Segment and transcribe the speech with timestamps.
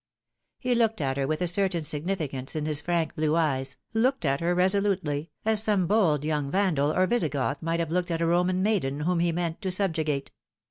[0.57, 4.39] He looked at her with a certain significance in his frank blue eyes, looked at
[4.39, 8.63] her resolutely, as some bold young Vandal or Visigoth might have looked at a Roman
[8.63, 10.31] maiden whom he meant to subjugate.